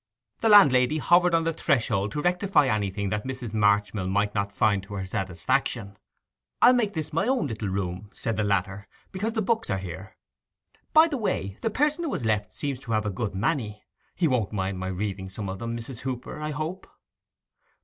[0.39, 3.53] The landlady hovered on the threshold to rectify anything that Mrs.
[3.53, 5.95] Marchmill might not find to her satisfaction.
[6.59, 10.17] 'I'll make this my own little room,' said the latter, 'because the books are here.
[10.91, 13.83] By the way, the person who has left seems to have a good many.
[14.15, 15.99] He won't mind my reading some of them, Mrs.
[15.99, 16.87] Hooper, I hope?